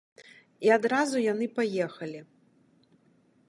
[0.67, 2.19] І адразу яны паехалі.